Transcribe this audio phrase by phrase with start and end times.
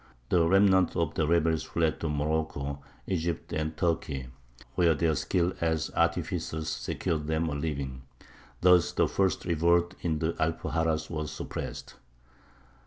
[0.29, 4.29] The remnant of the rebels fled to Morocco, Egypt, and Turkey,
[4.73, 8.01] where their skill as artificers secured them a living.
[8.61, 11.97] Thus the first revolt in the Alpuxarras was suppressed.